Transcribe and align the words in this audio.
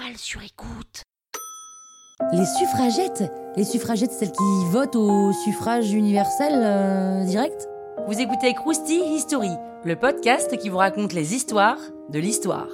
toile 0.00 0.16
sur 0.16 0.42
écoute. 0.42 1.02
Les 2.32 2.44
suffragettes 2.44 3.24
Les 3.56 3.64
suffragettes, 3.64 4.12
celles 4.12 4.32
qui 4.32 4.66
votent 4.70 4.96
au 4.96 5.32
suffrage 5.32 5.92
universel 5.92 6.52
euh, 6.54 7.24
direct? 7.24 7.68
Vous 8.06 8.20
écoutez 8.20 8.54
Krusty 8.54 9.00
History, 9.14 9.50
le 9.84 9.96
podcast 9.96 10.56
qui 10.58 10.68
vous 10.68 10.78
raconte 10.78 11.12
les 11.12 11.34
histoires 11.34 11.78
de 12.10 12.18
l'histoire. 12.18 12.68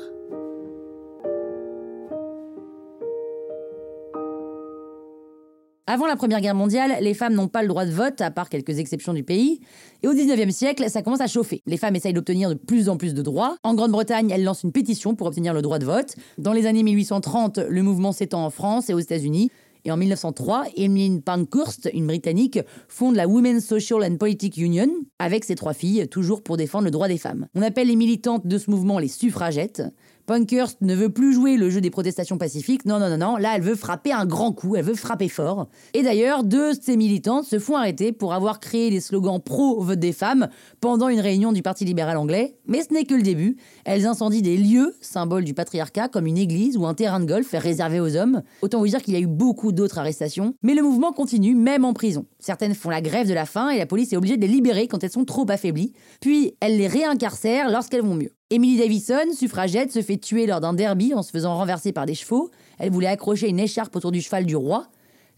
Avant 5.88 6.08
la 6.08 6.16
Première 6.16 6.40
Guerre 6.40 6.56
mondiale, 6.56 6.96
les 7.00 7.14
femmes 7.14 7.34
n'ont 7.34 7.46
pas 7.46 7.62
le 7.62 7.68
droit 7.68 7.86
de 7.86 7.92
vote, 7.92 8.20
à 8.20 8.32
part 8.32 8.48
quelques 8.48 8.80
exceptions 8.80 9.14
du 9.14 9.22
pays. 9.22 9.60
Et 10.02 10.08
au 10.08 10.14
19e 10.14 10.50
siècle, 10.50 10.90
ça 10.90 11.00
commence 11.00 11.20
à 11.20 11.28
chauffer. 11.28 11.62
Les 11.64 11.76
femmes 11.76 11.94
essayent 11.94 12.12
d'obtenir 12.12 12.48
de 12.48 12.54
plus 12.54 12.88
en 12.88 12.96
plus 12.96 13.14
de 13.14 13.22
droits. 13.22 13.56
En 13.62 13.74
Grande-Bretagne, 13.74 14.28
elles 14.30 14.42
lancent 14.42 14.64
une 14.64 14.72
pétition 14.72 15.14
pour 15.14 15.28
obtenir 15.28 15.54
le 15.54 15.62
droit 15.62 15.78
de 15.78 15.84
vote. 15.84 16.16
Dans 16.38 16.52
les 16.52 16.66
années 16.66 16.82
1830, 16.82 17.60
le 17.68 17.82
mouvement 17.84 18.10
s'étend 18.10 18.44
en 18.44 18.50
France 18.50 18.90
et 18.90 18.94
aux 18.94 18.98
États-Unis. 18.98 19.52
Et 19.84 19.92
en 19.92 19.96
1903, 19.96 20.64
Emmeline 20.76 21.22
Pankhurst, 21.22 21.88
une 21.94 22.08
Britannique, 22.08 22.58
fonde 22.88 23.14
la 23.14 23.28
Women's 23.28 23.64
Social 23.64 24.02
and 24.02 24.16
Political 24.16 24.64
Union 24.64 24.88
avec 25.20 25.44
ses 25.44 25.54
trois 25.54 25.74
filles, 25.74 26.08
toujours 26.08 26.42
pour 26.42 26.56
défendre 26.56 26.86
le 26.86 26.90
droit 26.90 27.06
des 27.06 27.18
femmes. 27.18 27.46
On 27.54 27.62
appelle 27.62 27.86
les 27.86 27.94
militantes 27.94 28.44
de 28.44 28.58
ce 28.58 28.68
mouvement 28.72 28.98
les 28.98 29.06
suffragettes. 29.06 29.84
Punkhurst 30.26 30.78
ne 30.80 30.94
veut 30.94 31.08
plus 31.08 31.32
jouer 31.32 31.56
le 31.56 31.70
jeu 31.70 31.80
des 31.80 31.90
protestations 31.90 32.36
pacifiques. 32.36 32.84
Non, 32.84 32.98
non, 32.98 33.08
non, 33.08 33.16
non. 33.16 33.36
Là, 33.36 33.52
elle 33.54 33.62
veut 33.62 33.76
frapper 33.76 34.12
un 34.12 34.26
grand 34.26 34.52
coup. 34.52 34.74
Elle 34.74 34.84
veut 34.84 34.94
frapper 34.94 35.28
fort. 35.28 35.68
Et 35.94 36.02
d'ailleurs, 36.02 36.42
deux 36.42 36.74
de 36.74 36.78
ces 36.82 36.96
militantes 36.96 37.44
se 37.44 37.60
font 37.60 37.76
arrêter 37.76 38.10
pour 38.10 38.34
avoir 38.34 38.58
créé 38.58 38.90
les 38.90 39.00
slogans 39.00 39.40
pro-vote 39.40 39.98
des 39.98 40.12
femmes 40.12 40.48
pendant 40.80 41.08
une 41.08 41.20
réunion 41.20 41.52
du 41.52 41.62
Parti 41.62 41.84
libéral 41.84 42.16
anglais. 42.16 42.56
Mais 42.66 42.82
ce 42.82 42.92
n'est 42.92 43.04
que 43.04 43.14
le 43.14 43.22
début. 43.22 43.56
Elles 43.84 44.06
incendient 44.06 44.42
des 44.42 44.56
lieux, 44.56 44.94
symboles 45.00 45.44
du 45.44 45.54
patriarcat, 45.54 46.08
comme 46.08 46.26
une 46.26 46.38
église 46.38 46.76
ou 46.76 46.86
un 46.86 46.94
terrain 46.94 47.20
de 47.20 47.26
golf 47.26 47.50
réservé 47.52 48.00
aux 48.00 48.16
hommes. 48.16 48.42
Autant 48.62 48.80
vous 48.80 48.88
dire 48.88 49.02
qu'il 49.02 49.14
y 49.14 49.16
a 49.16 49.20
eu 49.20 49.28
beaucoup 49.28 49.70
d'autres 49.70 49.98
arrestations. 49.98 50.54
Mais 50.62 50.74
le 50.74 50.82
mouvement 50.82 51.12
continue, 51.12 51.54
même 51.54 51.84
en 51.84 51.92
prison. 51.92 52.26
Certaines 52.40 52.74
font 52.74 52.90
la 52.90 53.00
grève 53.00 53.28
de 53.28 53.34
la 53.34 53.46
faim 53.46 53.70
et 53.70 53.78
la 53.78 53.86
police 53.86 54.12
est 54.12 54.16
obligée 54.16 54.36
de 54.36 54.42
les 54.42 54.52
libérer 54.52 54.88
quand 54.88 55.04
elles 55.04 55.10
sont 55.10 55.24
trop 55.24 55.46
affaiblies. 55.48 55.92
Puis, 56.20 56.54
elle 56.60 56.76
les 56.76 56.88
réincarcèrent 56.88 57.70
lorsqu'elles 57.70 58.02
vont 58.02 58.14
mieux. 58.14 58.35
Emily 58.50 58.76
Davison, 58.76 59.32
suffragette, 59.32 59.90
se 59.90 60.02
fait 60.02 60.18
tuer 60.18 60.46
lors 60.46 60.60
d'un 60.60 60.72
derby 60.72 61.14
en 61.14 61.24
se 61.24 61.32
faisant 61.32 61.56
renverser 61.56 61.90
par 61.90 62.06
des 62.06 62.14
chevaux. 62.14 62.52
Elle 62.78 62.92
voulait 62.92 63.08
accrocher 63.08 63.48
une 63.48 63.58
écharpe 63.58 63.96
autour 63.96 64.12
du 64.12 64.20
cheval 64.20 64.46
du 64.46 64.54
roi. 64.54 64.86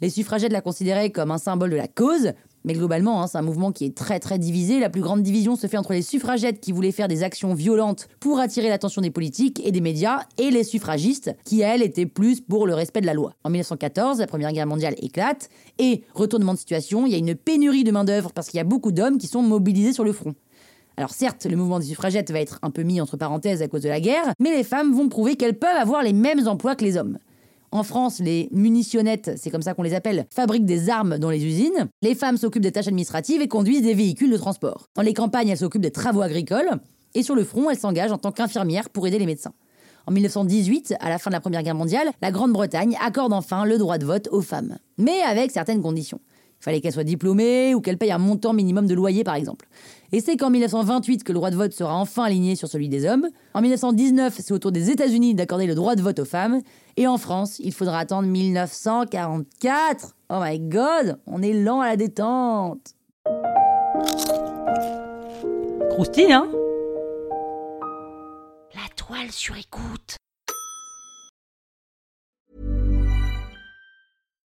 Les 0.03 0.11
suffragettes 0.11 0.53
la 0.53 0.61
considéraient 0.61 1.09
comme 1.09 1.31
un 1.31 1.39
symbole 1.39 1.71
de 1.71 1.77
la 1.77 1.89
cause, 1.89 2.33
mais 2.65 2.75
globalement, 2.75 3.23
hein, 3.23 3.27
c'est 3.27 3.39
un 3.39 3.43
mouvement 3.43 3.73
qui 3.73 3.87
est 3.87 3.97
très 3.97 4.21
très 4.21 4.39
divisé. 4.39 4.79
La 4.79 4.91
plus 4.91 5.01
grande 5.01 5.23
division 5.23 5.57
se 5.57 5.67
fait 5.67 5.79
entre 5.79 5.95
les 5.95 6.03
suffragettes 6.03 6.61
qui 6.61 6.71
voulaient 6.71 6.93
faire 6.93 7.09
des 7.09 7.23
actions 7.23 7.55
violentes 7.55 8.09
pour 8.21 8.41
attirer 8.41 8.69
l'attention 8.69 9.01
des 9.01 9.11
politiques 9.11 9.67
et 9.67 9.73
des 9.73 9.81
médias, 9.81 10.25
et 10.37 10.51
les 10.51 10.63
suffragistes 10.63 11.35
qui, 11.47 11.63
elles, 11.63 11.81
étaient 11.81 12.05
plus 12.05 12.43
pour 12.43 12.67
le 12.67 12.75
respect 12.75 13.01
de 13.01 13.07
la 13.07 13.15
loi. 13.15 13.33
En 13.43 13.49
1914, 13.49 14.19
la 14.19 14.27
Première 14.27 14.53
Guerre 14.53 14.67
mondiale 14.67 14.95
éclate, 14.99 15.49
et 15.79 16.05
retournement 16.13 16.53
de 16.53 16.59
situation, 16.59 17.07
il 17.07 17.13
y 17.13 17.15
a 17.15 17.19
une 17.19 17.35
pénurie 17.35 17.85
de 17.85 17.91
main-d'œuvre 17.91 18.33
parce 18.35 18.49
qu'il 18.49 18.59
y 18.59 18.61
a 18.61 18.65
beaucoup 18.65 18.93
d'hommes 18.93 19.17
qui 19.17 19.29
sont 19.29 19.41
mobilisés 19.41 19.95
sur 19.95 20.05
le 20.05 20.13
front. 20.13 20.35
Alors 20.99 21.11
certes, 21.11 21.47
le 21.49 21.55
mouvement 21.55 21.79
des 21.79 21.87
suffragettes 21.87 22.33
va 22.33 22.41
être 22.41 22.59
un 22.63 22.73
peu 22.73 22.83
mis 22.83 23.01
entre 23.01 23.17
parenthèses 23.17 23.63
à 23.63 23.69
cause 23.69 23.83
de 23.83 23.89
la 23.89 24.01
guerre, 24.01 24.33
mais 24.41 24.51
les 24.51 24.65
femmes 24.65 24.93
vont 24.93 25.09
prouver 25.09 25.37
qu'elles 25.37 25.57
peuvent 25.57 25.77
avoir 25.77 26.03
les 26.03 26.13
mêmes 26.13 26.49
emplois 26.49 26.75
que 26.75 26.85
les 26.85 26.97
hommes. 26.97 27.19
En 27.71 27.85
France, 27.85 28.19
les 28.19 28.49
munitionnettes, 28.51 29.31
c'est 29.37 29.51
comme 29.51 29.63
ça 29.63 29.75
qu'on 29.75 29.85
les 29.85 29.95
appelle, 29.95 30.27
fabriquent 30.35 30.65
des 30.65 30.91
armes 30.91 31.19
dans 31.19 31.31
les 31.31 31.47
usines. 31.47 31.87
Les 32.03 32.17
femmes 32.17 32.37
s'occupent 32.37 32.65
des 32.65 32.73
tâches 32.73 32.89
administratives 32.89 33.41
et 33.41 33.47
conduisent 33.47 33.83
des 33.83 33.95
véhicules 33.95 34.33
de 34.33 34.37
transport. 34.37 34.89
Dans 34.97 35.03
les 35.03 35.15
campagnes, 35.15 35.47
elles 35.51 35.59
s'occupent 35.59 35.83
des 35.83 35.93
travaux 35.93 36.23
agricoles. 36.23 36.81
Et 37.15 37.23
sur 37.23 37.37
le 37.37 37.45
front, 37.45 37.71
elles 37.71 37.79
s'engagent 37.79 38.11
en 38.11 38.19
tant 38.19 38.33
qu'infirmières 38.33 38.91
pour 38.91 39.07
aider 39.07 39.21
les 39.21 39.27
médecins. 39.27 39.53
En 40.09 40.11
1918, 40.11 40.97
à 40.99 41.11
la 41.11 41.19
fin 41.19 41.31
de 41.31 41.35
la 41.37 41.41
Première 41.41 41.63
Guerre 41.63 41.77
mondiale, 41.77 42.11
la 42.23 42.33
Grande-Bretagne 42.33 42.97
accorde 43.01 43.33
enfin 43.33 43.65
le 43.65 43.79
droit 43.79 43.99
de 43.99 44.05
vote 44.05 44.29
aux 44.33 44.41
femmes. 44.41 44.79
Mais 44.97 45.21
avec 45.21 45.53
certaines 45.53 45.81
conditions. 45.81 46.21
Il 46.61 46.65
fallait 46.65 46.81
qu'elles 46.81 46.93
soient 46.93 47.05
diplômées 47.05 47.75
ou 47.75 47.81
qu'elles 47.81 47.99
payent 47.99 48.13
un 48.13 48.19
montant 48.19 48.53
minimum 48.53 48.87
de 48.87 48.95
loyer, 48.95 49.23
par 49.25 49.37
exemple. 49.37 49.69
Et 50.11 50.21
c'est 50.21 50.37
qu'en 50.37 50.51
1928 50.51 51.23
que 51.23 51.33
le 51.33 51.37
droit 51.37 51.51
de 51.51 51.57
vote 51.57 51.73
sera 51.73 51.95
enfin 51.95 52.25
aligné 52.25 52.57
sur 52.57 52.67
celui 52.69 52.89
des 52.89 53.05
hommes. 53.05 53.29
En 53.55 53.61
1919, 53.61 54.35
c'est 54.39 54.53
au 54.53 54.59
tour 54.59 54.73
des 54.73 54.91
États-Unis 54.91 55.35
d'accorder 55.35 55.67
le 55.67 55.75
droit 55.75 55.95
de 55.95 56.03
vote 56.03 56.19
aux 56.19 56.25
femmes. 56.25 56.61
Et 56.97 57.07
en 57.07 57.19
France, 57.19 57.59
il 57.61 57.73
faudra 57.73 57.99
attendre 57.99 58.27
1944. 58.27 60.17
Oh 60.31 60.39
my 60.43 60.59
god, 60.59 61.19
on 61.27 61.43
est 61.43 61.53
lent 61.53 61.81
à 61.81 61.89
la 61.89 61.97
détente. 61.97 62.95
Croustille, 65.91 66.33
hein? 66.33 66.49
La 68.75 68.89
toile 68.97 69.31
sur 69.31 69.57
écoute. 69.57 70.17